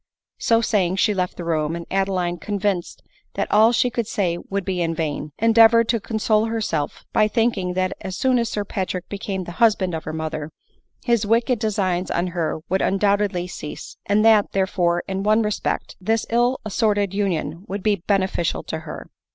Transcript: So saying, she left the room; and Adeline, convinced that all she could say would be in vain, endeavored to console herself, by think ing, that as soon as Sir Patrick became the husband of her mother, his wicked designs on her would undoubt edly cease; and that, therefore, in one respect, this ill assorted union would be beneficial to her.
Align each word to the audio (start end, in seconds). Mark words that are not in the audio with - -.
So 0.39 0.61
saying, 0.61 0.95
she 0.95 1.13
left 1.13 1.37
the 1.37 1.43
room; 1.43 1.75
and 1.75 1.85
Adeline, 1.91 2.37
convinced 2.37 3.03
that 3.35 3.51
all 3.51 3.71
she 3.71 3.91
could 3.91 4.07
say 4.07 4.39
would 4.49 4.65
be 4.65 4.81
in 4.81 4.95
vain, 4.95 5.31
endeavored 5.37 5.87
to 5.89 5.99
console 5.99 6.45
herself, 6.45 7.05
by 7.13 7.27
think 7.27 7.55
ing, 7.55 7.73
that 7.75 7.93
as 8.01 8.17
soon 8.17 8.39
as 8.39 8.49
Sir 8.49 8.65
Patrick 8.65 9.07
became 9.09 9.43
the 9.43 9.51
husband 9.61 9.93
of 9.93 10.05
her 10.05 10.11
mother, 10.11 10.49
his 11.05 11.23
wicked 11.27 11.59
designs 11.59 12.09
on 12.09 12.25
her 12.33 12.61
would 12.67 12.81
undoubt 12.81 13.19
edly 13.19 13.47
cease; 13.47 13.95
and 14.07 14.25
that, 14.25 14.53
therefore, 14.53 15.03
in 15.07 15.21
one 15.21 15.43
respect, 15.43 15.95
this 16.01 16.25
ill 16.31 16.59
assorted 16.65 17.13
union 17.13 17.63
would 17.67 17.83
be 17.83 17.97
beneficial 18.07 18.63
to 18.63 18.79
her. 18.79 19.07